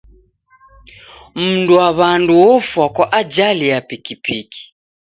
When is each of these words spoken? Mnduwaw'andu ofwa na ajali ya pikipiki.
Mnduwaw'andu 1.39 2.33
ofwa 2.53 2.85
na 2.97 3.05
ajali 3.19 3.65
ya 3.71 3.79
pikipiki. 3.89 4.63